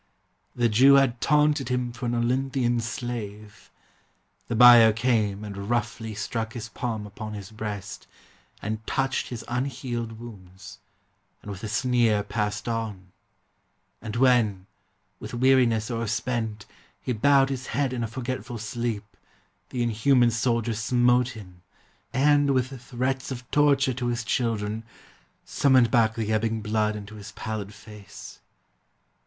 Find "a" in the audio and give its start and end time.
11.63-11.67, 18.03-18.07